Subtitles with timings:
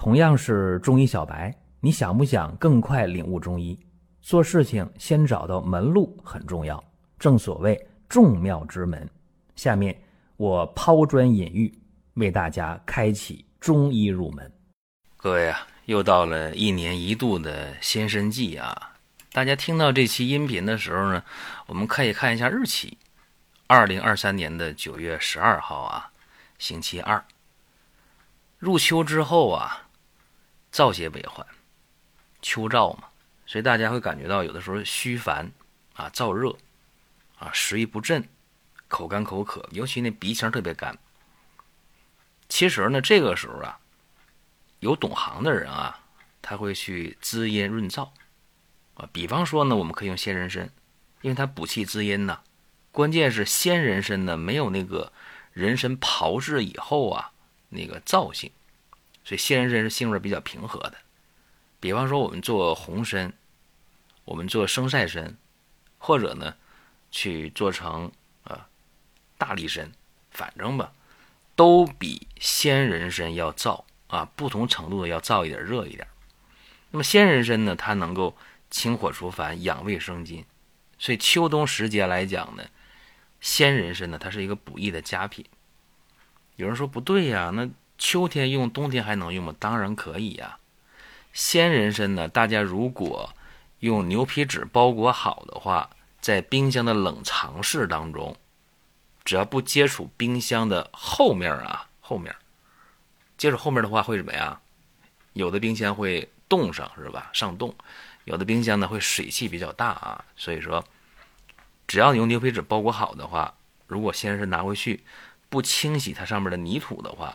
[0.00, 3.78] 同样是中医小白，你想不想更快领悟中医？
[4.22, 6.82] 做事情先找到门路很重要，
[7.18, 9.06] 正所谓众妙之门。
[9.56, 9.94] 下面
[10.38, 11.70] 我抛砖引玉，
[12.14, 14.50] 为大家开启中医入门。
[15.18, 18.94] 各位啊，又到了一年一度的先生季啊！
[19.34, 21.22] 大家听到这期音频的时候呢，
[21.66, 22.96] 我们可以看一下日期，
[23.66, 26.10] 二零二三年的九月十二号啊，
[26.58, 27.22] 星期二。
[28.58, 29.88] 入秋之后啊，
[30.72, 31.46] 燥邪为患，
[32.42, 33.04] 秋燥嘛，
[33.46, 35.50] 所以大家会感觉到有的时候虚烦
[35.94, 36.56] 啊、燥热
[37.38, 38.28] 啊、食欲不振、
[38.88, 40.98] 口干口渴，尤其那鼻腔特别干。
[42.48, 43.78] 其实呢，这个时候啊，
[44.78, 46.00] 有懂行的人啊，
[46.40, 48.10] 他会去滋阴润燥
[48.94, 49.08] 啊。
[49.12, 50.70] 比方说呢，我们可以用鲜人参，
[51.22, 52.40] 因为它补气滋阴呢。
[52.92, 55.12] 关键是鲜人参呢，没有那个
[55.52, 57.32] 人参炮制以后啊。
[57.72, 58.50] 那个燥性，
[59.24, 60.94] 所以鲜人参是性味比较平和的。
[61.78, 63.32] 比方说，我们做红参，
[64.24, 65.36] 我们做生晒参，
[65.98, 66.54] 或者呢，
[67.10, 68.12] 去做成
[68.44, 68.68] 啊
[69.38, 69.90] 大力参，
[70.30, 70.92] 反正吧，
[71.56, 76.06] 都比鲜人参要燥啊，不同程度的要燥一点，热一点。
[76.90, 78.36] 那么鲜人参呢，它能够
[78.68, 80.44] 清火除烦、养胃生津，
[80.98, 82.64] 所以秋冬时节来讲呢，
[83.40, 85.44] 鲜人参呢，它是一个补益的佳品。
[86.56, 87.68] 有人说不对呀，那
[88.00, 89.54] 秋天用，冬天还能用吗？
[89.60, 90.58] 当然可以呀。
[91.32, 93.32] 鲜人参呢，大家如果
[93.80, 95.90] 用牛皮纸包裹好的话，
[96.20, 98.36] 在冰箱的冷藏室当中，
[99.22, 102.34] 只要不接触冰箱的后面啊，后面
[103.36, 104.58] 接触后面的话会什么呀？
[105.34, 107.30] 有的冰箱会冻上，是吧？
[107.32, 107.72] 上冻。
[108.24, 110.82] 有的冰箱呢会水汽比较大啊，所以说，
[111.86, 113.54] 只要你用牛皮纸包裹好的话，
[113.86, 115.04] 如果鲜人参拿回去。
[115.48, 117.34] 不清洗它上面的泥土的话，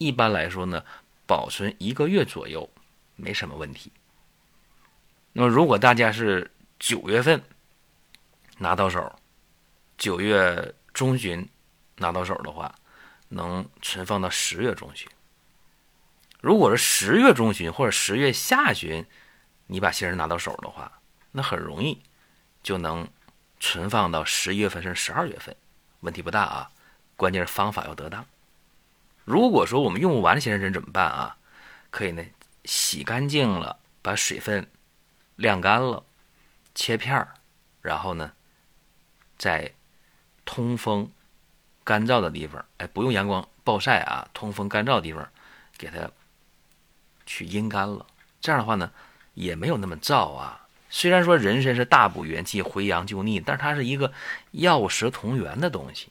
[0.00, 0.82] 一般来说呢，
[1.26, 2.70] 保存一个月左右
[3.16, 3.92] 没什么问题。
[5.34, 7.42] 那么如果大家是九月份
[8.56, 9.14] 拿到手，
[9.98, 11.46] 九月中旬
[11.96, 12.74] 拿到手的话，
[13.28, 15.06] 能存放到十月中旬。
[16.40, 19.04] 如果是十月中旬或者十月下旬，
[19.66, 20.90] 你把杏仁拿到手的话，
[21.32, 22.02] 那很容易
[22.62, 23.06] 就能
[23.60, 25.54] 存放到十一月份甚至十二月份，
[26.00, 26.70] 问题不大啊。
[27.16, 28.24] 关键是方法要得当。
[29.30, 31.36] 如果说我们用不完的鲜人参怎么办啊？
[31.90, 32.24] 可以呢，
[32.64, 34.68] 洗干净了，把水分
[35.36, 36.02] 晾干了，
[36.74, 37.28] 切片儿，
[37.80, 38.32] 然后呢，
[39.38, 39.72] 在
[40.44, 41.08] 通风、
[41.84, 45.30] 干燥的地方，哎，不用阳光暴晒啊，通风干燥的地方，
[45.78, 46.10] 给它
[47.24, 48.04] 去阴干了。
[48.40, 48.90] 这样的话呢，
[49.34, 50.66] 也没有那么燥啊。
[50.88, 54.12] 虽然说人参是大补元气、回阳救逆，但是它是一个
[54.50, 56.08] 药食同源的东西。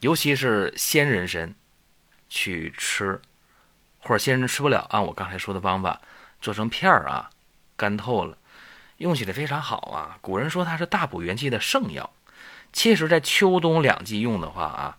[0.00, 1.54] 尤其是鲜人参，
[2.30, 3.20] 去吃，
[3.98, 6.00] 或者鲜人参吃不了，按我刚才说的方法
[6.40, 7.28] 做成片儿啊，
[7.76, 8.38] 干透了，
[8.96, 10.16] 用起来非常好啊。
[10.22, 12.10] 古人说它是大补元气的圣药，
[12.72, 14.96] 其实在秋冬两季用的话啊，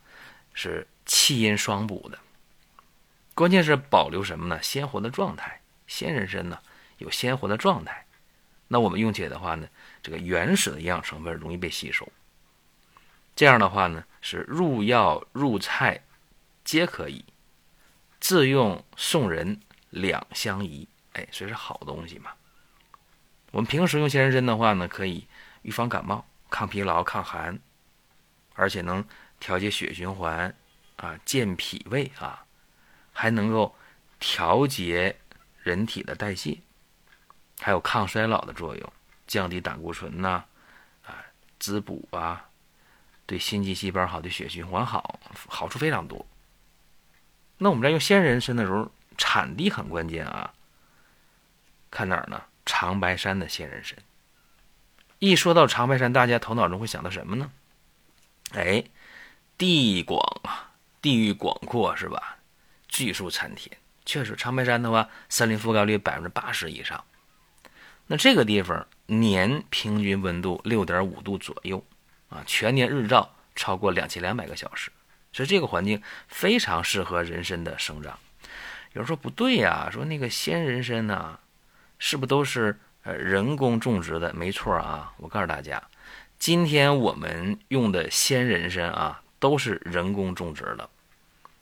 [0.54, 2.18] 是气阴双补的。
[3.34, 4.62] 关键是保留什么呢？
[4.62, 5.60] 鲜活的状态。
[5.88, 6.58] 鲜人参呢
[6.98, 8.06] 有鲜活的状态，
[8.68, 9.66] 那我们用起来的话呢，
[10.02, 12.06] 这个原始的营养成分容易被吸收。
[13.34, 16.02] 这样的话呢，是入药入菜
[16.64, 17.24] 皆可以，
[18.20, 20.88] 自用送人两相宜。
[21.12, 22.32] 哎，所以是好东西嘛。
[23.50, 25.26] 我们平时用仙人参的话呢，可以
[25.62, 27.58] 预防感冒、抗疲劳、抗寒，
[28.54, 29.04] 而且能
[29.38, 30.54] 调节血循环
[30.96, 32.46] 啊，健脾胃啊，
[33.12, 33.74] 还能够
[34.18, 35.16] 调节
[35.62, 36.58] 人体的代谢，
[37.60, 38.92] 还有抗衰老的作用，
[39.26, 40.44] 降低胆固醇呐，
[41.04, 41.22] 啊，
[41.58, 42.48] 滋补啊。
[43.24, 46.26] 对心肌细胞好，对血循环好，好处非常多。
[47.62, 50.52] 那我们在用鲜人参的时候，产地很关键啊。
[51.92, 52.42] 看哪儿呢？
[52.66, 53.96] 长白山的鲜人参。
[55.20, 57.52] 一说到长白山，大家头脑中会想到什么呢？
[58.52, 58.82] 哎，
[59.56, 62.38] 地广啊，地域广阔是吧？
[62.88, 67.04] 巨树参天，确实，长白山的话，森林覆盖率百分之八十以上。
[68.08, 71.84] 那这个地方年平均温度六点五度左右。
[72.28, 74.90] 啊，全年日照超过两千两百个小时，
[75.32, 78.18] 所以这个环境非常适合人参的生长。
[78.92, 81.38] 有人说不对呀，说那个鲜人参呢，
[81.98, 84.32] 是不都是呃人工种植的？
[84.34, 85.82] 没错啊，我告诉大家，
[86.38, 90.88] 今天我们用的鲜人参啊，都是人工种植的，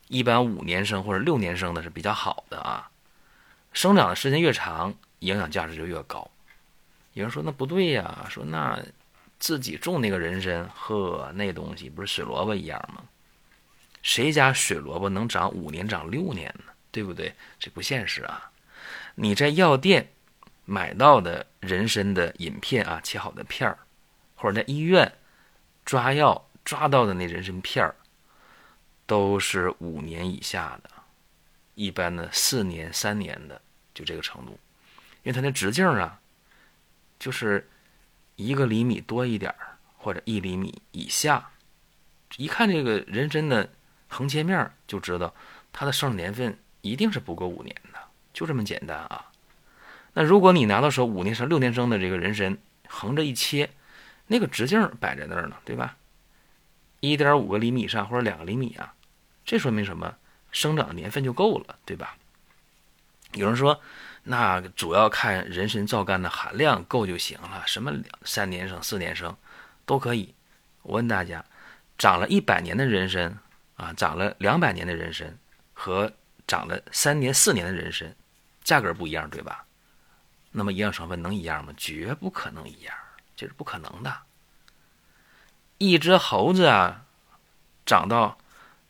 [0.08, 2.90] 一般五年生或者六年生的是比较好的啊，
[3.72, 6.28] 生长的时间越长，营养价值就越高。
[7.12, 8.78] 有人说那不对呀，说那。
[9.38, 13.02] 自己种那个人参，呵，那东西不是水萝卜一样吗？
[14.02, 16.72] 谁家水萝卜能长五年、长六年呢？
[16.90, 17.34] 对不对？
[17.58, 18.50] 这不现实啊！
[19.14, 20.10] 你在药店
[20.64, 23.78] 买到的人参的饮片啊，切好的片儿，
[24.34, 25.12] 或者在医院
[25.84, 27.94] 抓药抓到的那人参片儿，
[29.06, 30.90] 都是五年以下的，
[31.74, 33.60] 一般的四年、三年的
[33.94, 34.58] 就这个程度，
[35.22, 36.20] 因为它那直径啊，
[37.18, 37.68] 就是
[38.36, 41.50] 一个厘米多一点儿，或者一厘米以下。
[42.36, 43.68] 一看这个人参的
[44.10, 45.32] 横切面就知道
[45.72, 47.98] 它的生长年份一定是不过五年的，
[48.34, 49.30] 就这么简单啊。
[50.12, 52.58] 那如果你拿到手五年生、六年生的这个人参，
[52.88, 53.70] 横着一切，
[54.26, 55.96] 那个直径摆在那儿呢，对吧？
[56.98, 58.92] 一点五个厘米以上或者两个厘米啊，
[59.44, 60.16] 这说明什么？
[60.50, 62.16] 生长的年份就够了，对吧？
[63.32, 63.80] 有人说，
[64.24, 67.92] 那主要看人参皂苷的含量够就行了，什么
[68.24, 69.34] 三年生、四年生
[69.86, 70.34] 都可以。
[70.82, 71.44] 我问大家。
[71.98, 73.36] 长了一百年的人参
[73.80, 75.38] 啊，长了两百年的人参
[75.72, 76.12] 和
[76.46, 78.14] 长了三年四年的人参，
[78.62, 79.64] 价格不一样，对吧？
[80.52, 81.72] 那么营养成分能一样吗？
[81.76, 82.94] 绝不可能一样，
[83.34, 84.14] 这是不可能的。
[85.78, 87.06] 一只猴子啊，
[87.86, 88.36] 长到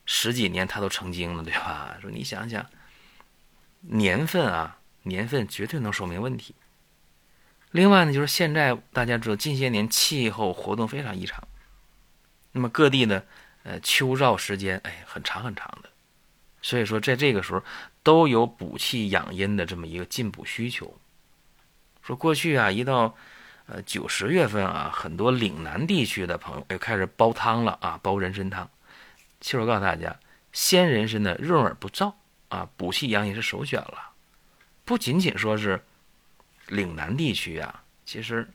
[0.07, 1.97] 十几年它都成精了，对吧？
[2.01, 2.67] 说你想想，
[3.83, 6.57] 年份啊，年份绝对能说明问题。
[7.71, 11.47] 另外呢，就是现在大家知道，近些年气候活动非常异常。
[12.53, 13.23] 那么各地呢，
[13.63, 15.91] 呃，秋燥时间哎很长很长的，
[16.63, 17.63] 所以说在这个时候
[18.03, 20.99] 都有补气养阴的这么一个进补需求。
[22.03, 23.15] 说过去啊，一到
[23.67, 28.69] 呃九十月份啊，很多岭南地区的朋友又开始煲汤了啊，煲人参汤。
[29.41, 30.19] 其实我告诉大家，
[30.53, 32.13] 鲜人参的润而不燥
[32.49, 34.11] 啊，补气养阴是首选了。
[34.87, 35.85] 不仅仅说是
[36.69, 38.49] 岭南地区啊，其实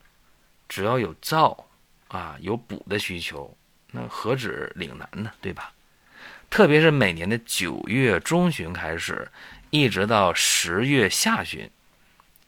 [0.68, 1.64] 只要有燥
[2.08, 3.56] 啊，有补的需求。
[3.96, 5.72] 那何止岭南呢，对吧？
[6.50, 9.30] 特别是每年的九月中旬开始，
[9.70, 11.70] 一直到十月下旬，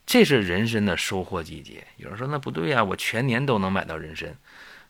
[0.06, 1.88] 这是人参的收获季节。
[1.96, 4.36] 有人说那不对呀，我全年都能买到人参，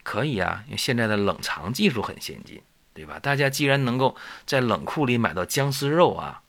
[0.04, 2.62] 可以啊，因为现在的冷藏技术很先进，
[2.94, 3.18] 对吧？
[3.20, 4.16] 大家既然能够
[4.46, 6.42] 在冷库里买到姜丝肉啊，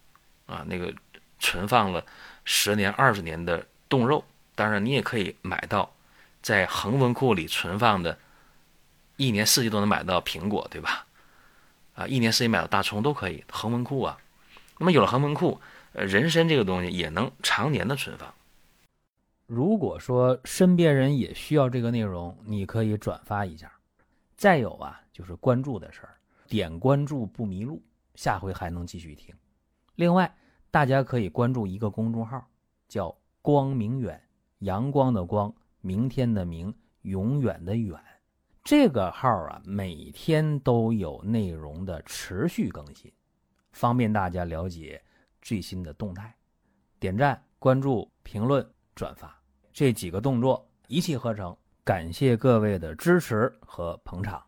[0.47, 0.93] 啊，那个
[1.39, 2.05] 存放了
[2.45, 4.25] 十年、二十年的冻肉，
[4.55, 5.95] 当然你也可以买到
[6.43, 8.19] 在恒温库里存放的。
[9.19, 11.07] 一年四季都能买到苹果，对吧？
[11.95, 14.17] 啊，一年四季买到大葱都可以，恒温库啊。
[14.79, 15.61] 那么有了恒温库，
[15.93, 18.33] 呃，人参这个东西也能常年的存放。
[19.47, 23.73] 如果说身边人也需要这个内容，你可以转发一下。
[24.37, 26.15] 再有啊，就是关注的事儿，
[26.47, 27.83] 点关注不迷路，
[28.15, 29.35] 下回还能继续听。
[29.97, 30.33] 另外，
[30.71, 32.47] 大家可以关注一个公众号，
[32.87, 33.13] 叫
[33.43, 34.23] “光明远”，
[34.61, 36.73] 阳光的光，明天的明，
[37.03, 37.99] 永远的远。
[38.69, 43.11] 这个号啊，每天都有内容的持续更新，
[43.73, 45.03] 方便大家了解
[45.41, 46.37] 最新的动态。
[47.01, 49.35] 点赞、关注、评论、转发
[49.73, 54.45] 这几个动作一气呵成，感谢各位的支持和捧场。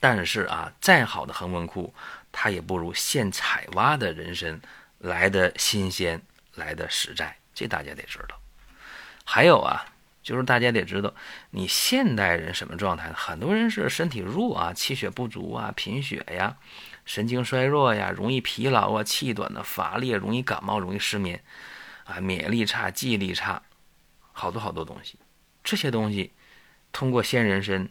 [0.00, 1.94] 但是啊，再好的恒温库，
[2.32, 4.60] 它也不如现采挖的人参
[4.98, 6.20] 来的新鲜、
[6.56, 8.36] 来的实在，这大家得知道。
[9.24, 9.86] 还有啊。
[10.24, 11.14] 就是大家得知道，
[11.50, 13.14] 你现代人什么状态呢？
[13.14, 16.56] 很多人是身体弱啊，气血不足啊，贫血呀，
[17.04, 21.44] 神经衰弱呀，容易疲劳啊，气短的乏力，容易感冒，容易失眠，
[22.04, 23.62] 啊，免疫力差，记忆力差，
[24.32, 25.18] 好多好多东西。
[25.62, 26.32] 这些东西
[26.90, 27.86] 通过鲜人参，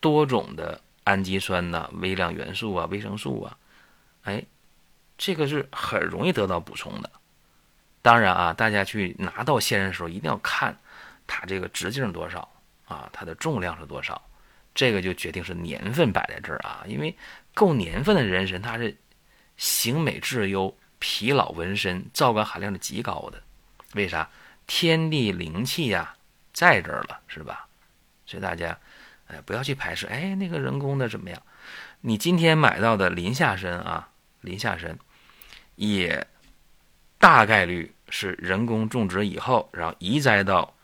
[0.00, 3.56] 多种的氨基酸呐、微量元素啊、维生素啊，
[4.22, 4.42] 哎，
[5.18, 7.10] 这个是很容易得到补充的。
[8.00, 10.78] 当然啊，大家去拿到鲜人的时候，一定要看。
[11.26, 12.48] 它这个直径多少
[12.86, 13.08] 啊？
[13.12, 14.20] 它的重量是多少？
[14.74, 16.84] 这个就决定是年份摆在这儿啊。
[16.86, 17.16] 因为
[17.54, 18.96] 够年份的人参，它是
[19.56, 23.42] 形美质优、脾老纹身、皂苷含量是极高的。
[23.94, 24.28] 为啥？
[24.66, 26.16] 天地灵气呀，
[26.52, 27.68] 在这儿了，是吧？
[28.26, 28.76] 所以大家，
[29.26, 30.06] 哎，不要去排斥。
[30.06, 31.40] 哎，那个人工的怎么样？
[32.00, 34.08] 你今天买到的林下参啊，
[34.40, 34.98] 林下参，
[35.76, 36.26] 也
[37.18, 40.74] 大概率是人工种植以后，然后移栽到。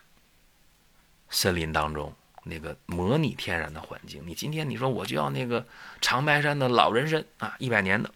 [1.31, 5.65] 森林当中那个模拟天然的环境，你今天你说我就要那个
[6.01, 8.11] 长白山的老人参啊，一百年的，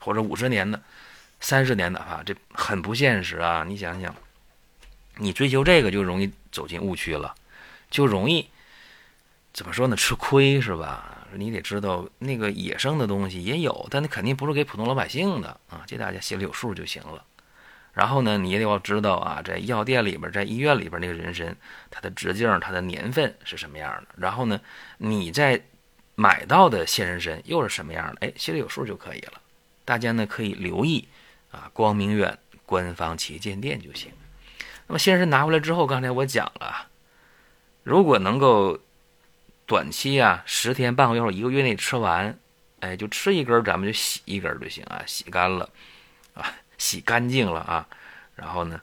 [0.00, 0.80] 或者五十年的、
[1.40, 3.64] 三十年的啊，这很不现实啊！
[3.66, 4.14] 你想想，
[5.16, 7.34] 你追求这个就容易走进误区了，
[7.90, 8.48] 就容易
[9.52, 9.96] 怎么说呢？
[9.96, 11.26] 吃亏是吧？
[11.34, 17.22] 你得知道那个野生的东西也有，但那肯定不是给普通老百姓的啊，这大家心里有数就行了。
[17.96, 21.56] 然后呢，你也得要知道啊，在药店里边，在医院里边那个人参，
[21.90, 24.08] 它的直径、它的年份是什么样的。
[24.18, 24.60] 然后呢，
[24.98, 25.58] 你在
[26.14, 28.26] 买到的鲜人参又是什么样的？
[28.26, 29.40] 哎，心里有数就可以了。
[29.86, 31.08] 大家呢可以留意
[31.50, 34.12] 啊，光明远官方旗舰店就行。
[34.86, 36.88] 那么仙人参拿回来之后，刚才我讲了，
[37.82, 38.78] 如果能够
[39.64, 42.38] 短期啊，十天半个月或一个月内吃完，
[42.80, 45.70] 哎，就吃一根，咱们就洗一根就行啊，洗干了，
[46.78, 47.86] 洗干净了啊，
[48.34, 48.80] 然后呢，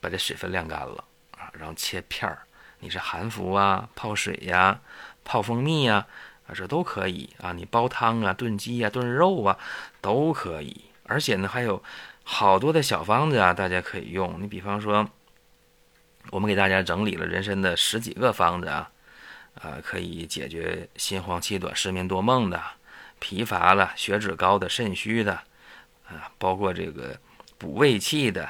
[0.00, 1.04] 把这水分晾干了
[1.38, 2.38] 啊，然后切片儿，
[2.80, 4.80] 你是含服啊，泡水呀，
[5.24, 6.06] 泡蜂蜜呀，
[6.46, 9.58] 啊，这都可以啊，你煲汤啊，炖鸡啊，炖肉啊，
[10.00, 10.84] 都可以。
[11.04, 11.82] 而且呢，还有
[12.24, 14.40] 好多的小方子啊，大家可以用。
[14.40, 15.08] 你比方说。
[16.30, 18.90] 我们给大家整理了人参的十几个方子啊，
[19.62, 22.60] 啊，可以解决心慌气短、失眠多梦的、
[23.20, 25.34] 疲乏了、血脂高的、肾虚的，
[26.08, 27.16] 啊，包括这个
[27.58, 28.48] 补胃气的，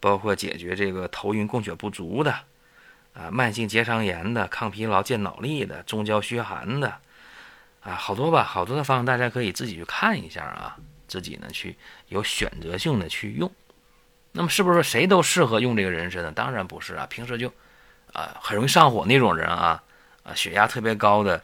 [0.00, 2.32] 包括解决这个头晕供血不足的，
[3.14, 6.98] 啊，慢性结肠炎的、抗疲劳健脑力的、中焦虚寒的，
[7.80, 10.76] 啊，好多吧，好多的方，大家可以自己去看一下啊，
[11.08, 11.76] 自己呢去
[12.08, 13.50] 有选择性的去用。
[14.32, 16.32] 那么是不是谁都适合用这个人参呢？
[16.32, 17.48] 当然不是啊，平时就，
[18.12, 19.82] 啊，很容易上火那种人啊，
[20.24, 21.40] 啊，血压特别高的，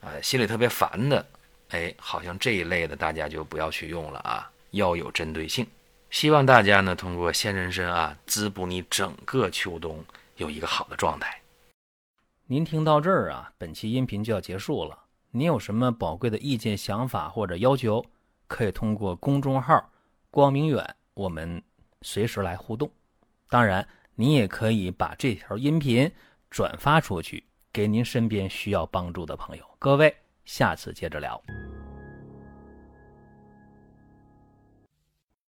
[0.00, 1.26] 啊，心里特别烦的，
[1.70, 5.66] 哎，好像这一类的大家就不要去用了啊，要有针对性。
[6.10, 10.04] 希望大家呢通过鲜人参啊，滋补你整个秋冬
[10.36, 11.40] 有一个好的状态。
[12.46, 14.98] 您听到这儿啊，本期音频就要结束了。
[15.30, 18.04] 您有什么宝贵的意见、想法或者要求，
[18.46, 19.90] 可以通过公众号
[20.30, 21.62] “光明远”我们。
[22.02, 22.88] 随时来互动，
[23.48, 26.08] 当然，您也可以把这条音频
[26.50, 29.64] 转发出去，给您身边需要帮助的朋友。
[29.78, 31.42] 各位，下次接着聊。